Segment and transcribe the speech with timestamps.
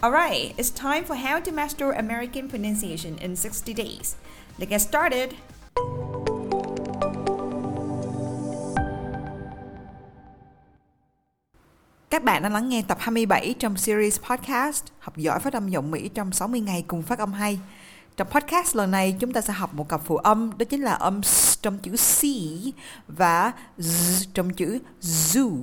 [0.00, 4.14] Alright, it's time for how to master American pronunciation in 60 days.
[4.58, 5.30] Let's get started!
[12.10, 15.90] Các bạn đang lắng nghe tập 27 trong series podcast Học giỏi phát âm giọng
[15.90, 17.58] Mỹ trong 60 ngày cùng phát âm hay.
[18.16, 20.92] Trong podcast lần này chúng ta sẽ học một cặp phụ âm đó chính là
[20.92, 22.22] âm s trong chữ C
[23.08, 25.58] và z trong chữ zoo.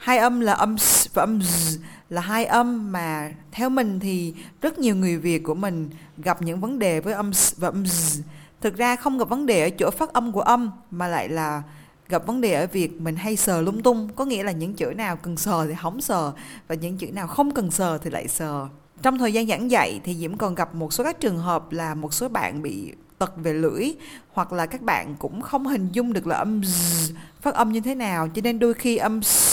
[0.00, 4.34] Hai âm là âm s và âm z là hai âm mà theo mình thì
[4.62, 7.82] rất nhiều người Việt của mình gặp những vấn đề với âm s và âm
[7.82, 8.20] z.
[8.60, 11.62] Thực ra không gặp vấn đề ở chỗ phát âm của âm mà lại là
[12.08, 14.08] gặp vấn đề ở việc mình hay sờ lung tung.
[14.16, 16.32] Có nghĩa là những chữ nào cần sờ thì hóng sờ
[16.68, 18.68] và những chữ nào không cần sờ thì lại sờ.
[19.02, 21.94] Trong thời gian giảng dạy thì diễm còn gặp một số các trường hợp là
[21.94, 23.92] một số bạn bị tật về lưỡi
[24.32, 27.80] hoặc là các bạn cũng không hình dung được là âm z, phát âm như
[27.80, 28.28] thế nào.
[28.34, 29.49] Cho nên đôi khi âm z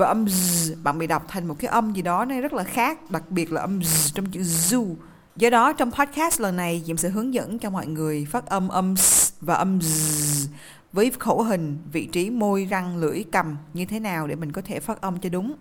[0.00, 2.64] và âm z, bạn bị đọc thành một cái âm gì đó này rất là
[2.64, 4.94] khác đặc biệt là âm z trong chữ zoo
[5.36, 8.68] do đó trong podcast lần này diệm sẽ hướng dẫn cho mọi người phát âm
[8.68, 10.48] âm s và âm z
[10.92, 14.62] với khẩu hình vị trí môi răng lưỡi cầm như thế nào để mình có
[14.62, 15.54] thể phát âm cho đúng.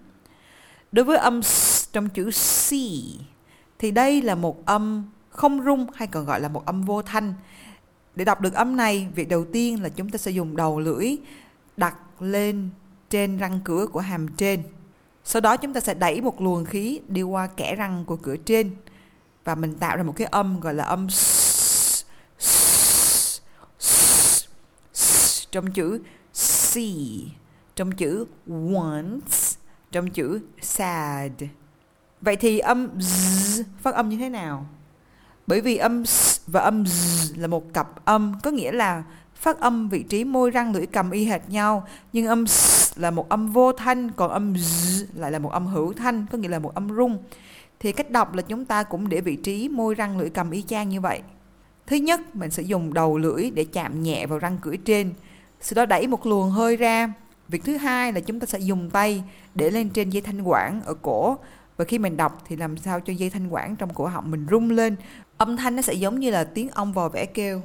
[0.91, 2.71] Đối với âm s trong chữ c
[3.79, 7.33] thì đây là một âm không rung hay còn gọi là một âm vô thanh.
[8.15, 11.15] Để đọc được âm này việc đầu tiên là chúng ta sẽ dùng đầu lưỡi
[11.77, 12.69] đặt lên
[13.09, 14.63] trên răng cửa của hàm trên
[15.23, 18.35] sau đó chúng ta sẽ đẩy một luồng khí đi qua kẽ răng của cửa
[18.37, 18.71] trên
[19.43, 21.07] và mình tạo ra một cái âm gọi là âm
[25.51, 25.99] trong chữ
[26.33, 26.77] C,
[27.75, 28.25] trong chữ
[28.75, 29.37] once,
[29.91, 31.31] trong chữ sad.
[32.21, 34.65] Vậy thì âm z phát âm như thế nào?
[35.47, 39.03] Bởi vì âm s và âm z là một cặp âm có nghĩa là
[39.35, 43.11] phát âm vị trí môi răng lưỡi cầm y hệt nhau nhưng âm s là
[43.11, 46.47] một âm vô thanh còn âm z lại là một âm hữu thanh có nghĩa
[46.47, 47.17] là một âm rung.
[47.79, 50.61] Thì cách đọc là chúng ta cũng để vị trí môi răng lưỡi cầm y
[50.61, 51.21] chang như vậy.
[51.87, 55.13] Thứ nhất mình sẽ dùng đầu lưỡi để chạm nhẹ vào răng cửa trên
[55.61, 57.13] sau đó đẩy một luồng hơi ra.
[57.47, 59.23] Việc thứ hai là chúng ta sẽ dùng tay
[59.55, 61.37] để lên trên dây thanh quản ở cổ.
[61.77, 64.45] Và khi mình đọc thì làm sao cho dây thanh quản trong cổ họng mình
[64.51, 64.95] rung lên.
[65.37, 67.61] Âm thanh nó sẽ giống như là tiếng ong vò vẽ kêu.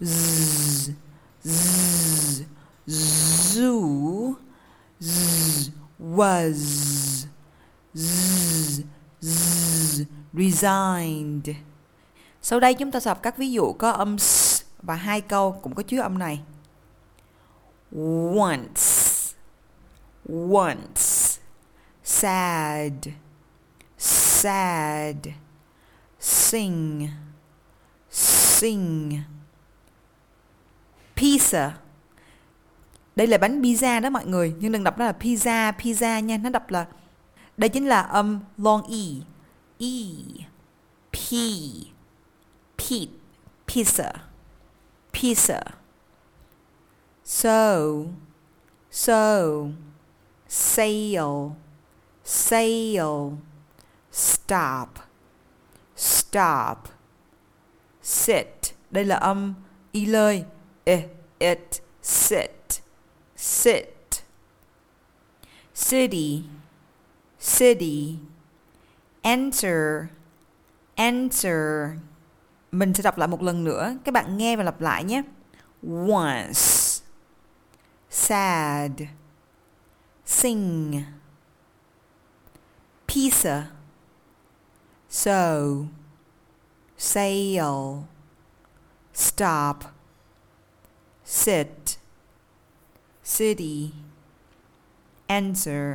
[0.00, 0.90] Z,
[1.44, 2.42] z,
[2.86, 4.34] zoo,
[5.00, 7.26] z, was,
[7.94, 8.82] z,
[9.20, 11.56] z, resigned.
[12.42, 15.60] Sau đây chúng ta sẽ học các ví dụ có âm s và hai câu
[15.62, 16.40] cũng có chứa âm này.
[18.36, 18.82] Once,
[20.52, 21.40] once,
[22.04, 22.92] sad,
[23.98, 25.16] sad,
[26.20, 27.08] sing,
[28.10, 29.22] sing.
[31.16, 31.81] Pizza.
[33.16, 36.36] Đây là bánh pizza đó mọi người, nhưng đừng đọc đó là pizza, pizza nha,
[36.36, 36.86] nó đọc là
[37.56, 39.24] đây chính là âm long e.
[39.78, 39.94] E,
[41.12, 41.16] p,
[42.76, 42.82] p
[43.66, 44.12] pizza,
[45.12, 45.62] pizza.
[47.24, 47.88] So,
[48.90, 49.68] so,
[50.48, 51.52] sail,
[52.24, 53.38] sail,
[54.12, 54.88] stop,
[55.96, 56.78] stop,
[58.02, 58.74] sit.
[58.90, 59.54] Đây là âm
[59.92, 60.44] y lơi.
[60.84, 61.00] It,
[61.38, 62.81] it, sit,
[63.62, 64.24] sit.
[65.74, 66.44] City,
[67.38, 68.18] city.
[69.22, 70.08] Enter,
[70.94, 71.90] enter.
[72.72, 73.96] Mình sẽ đọc lại một lần nữa.
[74.04, 75.22] Các bạn nghe và lặp lại nhé.
[76.08, 77.02] Once,
[78.10, 78.92] sad,
[80.26, 81.02] sing,
[83.08, 83.62] pizza,
[85.10, 85.58] so,
[86.98, 88.02] sail,
[89.14, 89.76] stop,
[91.24, 92.01] sit,
[93.38, 93.90] city,
[95.26, 95.94] answer.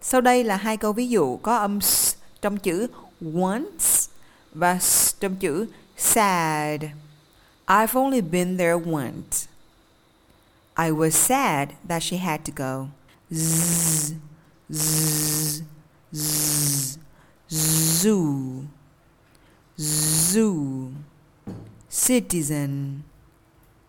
[0.00, 2.86] Sau đây là hai câu ví dụ có âm s trong chữ
[3.34, 4.10] once
[4.54, 6.80] và s trong chữ sad.
[7.66, 9.48] I've only been there once.
[10.76, 12.88] I was sad that she had to go.
[13.30, 14.14] Z,
[14.70, 15.62] z,
[16.12, 16.98] z,
[17.48, 18.64] zoo,
[19.76, 20.92] zoo,
[21.90, 23.02] citizen,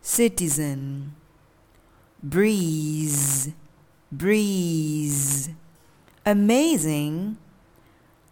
[0.04, 1.10] citizen,
[2.32, 3.52] breeze,
[4.12, 5.50] breeze,
[6.26, 7.38] amazing,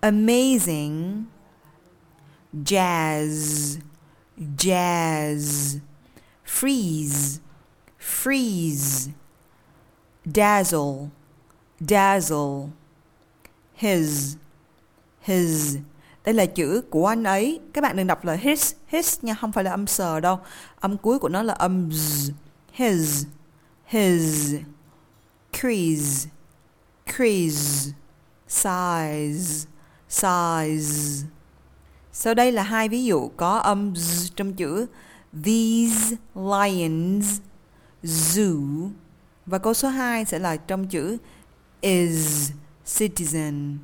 [0.02, 1.28] amazing,
[2.64, 3.78] jazz,
[4.58, 5.80] jazz,
[6.44, 7.40] freeze,
[8.00, 9.12] freeze,
[10.26, 11.10] dazzle,
[11.80, 12.70] dazzle,
[13.76, 14.38] his,
[15.22, 15.78] his.
[16.26, 17.60] Đây là chữ của anh ấy.
[17.74, 20.40] Các bạn đừng đọc là his, his nha, không phải là âm sờ đâu.
[20.80, 22.32] Âm cuối của nó là âm z.
[22.72, 23.26] His,
[23.94, 24.60] his,
[25.52, 26.28] crease,
[27.06, 27.94] crease,
[28.48, 29.68] size,
[30.10, 31.26] size.
[32.12, 34.86] Sau đây là hai ví dụ có âm z trong chữ
[35.44, 37.40] These lions
[38.04, 38.90] zoo
[39.46, 41.18] và câu số 2 sẽ là trong chữ
[41.82, 42.52] is
[42.86, 43.78] citizen.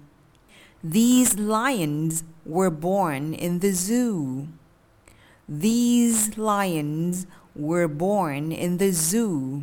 [0.83, 4.45] These lions were born in the zoo.
[5.47, 7.25] These lions
[7.55, 9.61] were born in the zoo.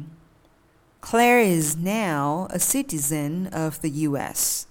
[1.10, 4.66] Claire is now a citizen of the US.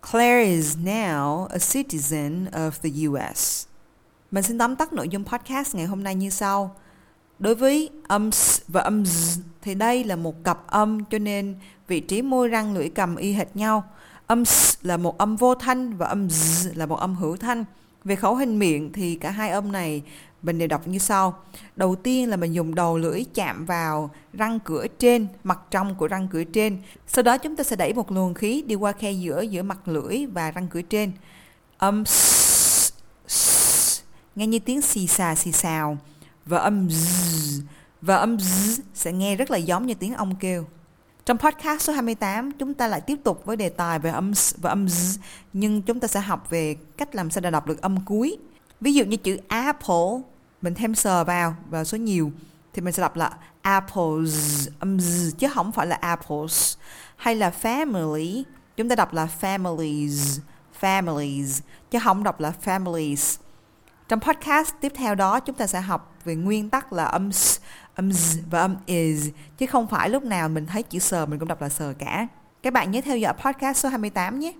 [0.00, 3.66] Claire is now a citizen of the US.
[4.30, 6.76] Mình xin tóm tắt nội dung podcast ngày hôm nay như sau.
[7.38, 11.54] Đối với âm s và âm z thì đây là một cặp âm cho nên
[11.88, 13.84] vị trí môi, răng, lưỡi, cầm y hệt nhau.
[14.26, 17.64] Âm s là một âm vô thanh và âm z là một âm hữu thanh.
[18.04, 20.02] Về khẩu hình miệng thì cả hai âm này
[20.44, 21.38] mình đều đọc như sau.
[21.76, 26.08] Đầu tiên là mình dùng đầu lưỡi chạm vào răng cửa trên, mặt trong của
[26.08, 26.82] răng cửa trên.
[27.06, 29.88] Sau đó chúng ta sẽ đẩy một luồng khí đi qua khe giữa giữa mặt
[29.88, 31.12] lưỡi và răng cửa trên.
[31.78, 32.92] Âm s,
[33.26, 34.00] s
[34.36, 35.98] nghe như tiếng xì xà xì xào
[36.46, 37.60] và âm z
[38.02, 40.66] và âm z sẽ nghe rất là giống như tiếng ong kêu.
[41.24, 44.54] Trong podcast số 28, chúng ta lại tiếp tục với đề tài về âm s
[44.56, 45.18] và âm z,
[45.52, 48.38] nhưng chúng ta sẽ học về cách làm sao để đọc được âm cuối.
[48.80, 50.20] Ví dụ như chữ apple,
[50.64, 52.32] mình thêm sờ vào và số nhiều
[52.72, 53.30] thì mình sẽ đọc là
[53.62, 56.76] apples âm z chứ không phải là apples.
[57.16, 58.42] Hay là family,
[58.76, 60.40] chúng ta đọc là families,
[60.80, 63.38] families chứ không đọc là families.
[64.08, 67.58] Trong podcast tiếp theo đó chúng ta sẽ học về nguyên tắc là âm s,
[67.94, 69.28] âm z và âm is
[69.58, 72.26] chứ không phải lúc nào mình thấy chữ sờ mình cũng đọc là sờ cả.
[72.62, 74.52] Các bạn nhớ theo dõi podcast số 28 nhé.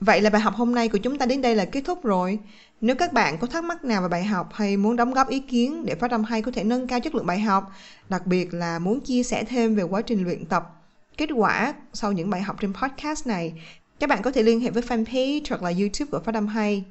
[0.00, 2.38] Vậy là bài học hôm nay của chúng ta đến đây là kết thúc rồi.
[2.80, 5.40] Nếu các bạn có thắc mắc nào về bài học hay muốn đóng góp ý
[5.40, 7.72] kiến để phát âm hay có thể nâng cao chất lượng bài học,
[8.08, 10.82] đặc biệt là muốn chia sẻ thêm về quá trình luyện tập,
[11.16, 13.52] kết quả sau những bài học trên podcast này,
[13.98, 16.84] các bạn có thể liên hệ với fanpage hoặc là YouTube của Phát âm hay.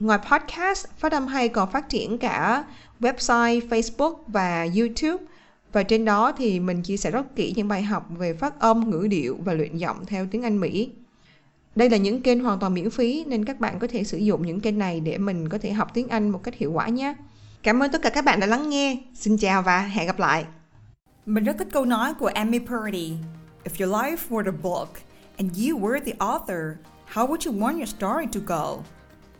[0.00, 2.64] Ngoài podcast, Phát âm hay còn phát triển cả
[3.00, 5.24] website, Facebook và YouTube.
[5.72, 8.90] Và trên đó thì mình chia sẻ rất kỹ những bài học về phát âm,
[8.90, 10.90] ngữ điệu và luyện giọng theo tiếng Anh Mỹ.
[11.78, 14.46] Đây là những kênh hoàn toàn miễn phí nên các bạn có thể sử dụng
[14.46, 17.14] những kênh này để mình có thể học tiếng Anh một cách hiệu quả nhé.
[17.62, 18.98] Cảm ơn tất cả các bạn đã lắng nghe.
[19.14, 20.44] Xin chào và hẹn gặp lại.
[21.26, 23.12] Mình rất thích câu nói của Amy Purdy.
[23.64, 24.88] If your life were a book
[25.36, 26.78] and you were the author,
[27.12, 28.82] how would you want your story to go?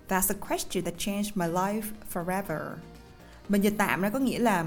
[0.08, 1.82] That's a question that changed my life
[2.14, 2.61] forever.
[3.49, 4.66] Mình dịch tạm ra có nghĩa là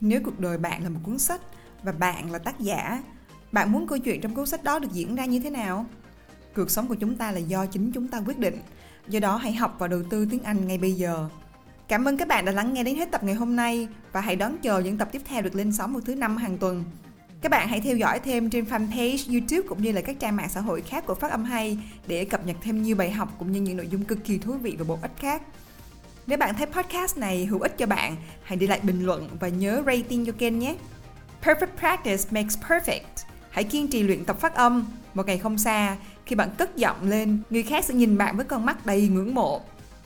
[0.00, 1.40] nếu cuộc đời bạn là một cuốn sách
[1.82, 3.02] và bạn là tác giả,
[3.52, 5.86] bạn muốn câu chuyện trong cuốn sách đó được diễn ra như thế nào?
[6.54, 8.58] Cuộc sống của chúng ta là do chính chúng ta quyết định.
[9.08, 11.28] Do đó hãy học và đầu tư tiếng Anh ngay bây giờ.
[11.88, 14.36] Cảm ơn các bạn đã lắng nghe đến hết tập ngày hôm nay và hãy
[14.36, 16.84] đón chờ những tập tiếp theo được lên sóng vào thứ năm hàng tuần.
[17.40, 20.48] Các bạn hãy theo dõi thêm trên fanpage, YouTube cũng như là các trang mạng
[20.48, 23.52] xã hội khác của Phát âm hay để cập nhật thêm nhiều bài học cũng
[23.52, 25.42] như những nội dung cực kỳ thú vị và bổ ích khác.
[26.26, 29.48] Nếu bạn thấy podcast này hữu ích cho bạn, hãy để lại bình luận và
[29.48, 30.76] nhớ rating cho kênh nhé.
[31.42, 33.24] Perfect practice makes perfect.
[33.50, 34.86] Hãy kiên trì luyện tập phát âm.
[35.14, 35.96] Một ngày không xa,
[36.32, 39.34] khi bạn cất giọng lên, người khác sẽ nhìn bạn với con mắt đầy ngưỡng
[39.34, 39.60] mộ.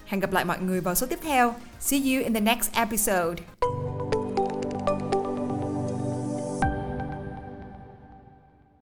[0.07, 1.55] Hẹn gặp lại mọi người vào số tiếp theo.
[1.81, 3.56] See you in the next episode.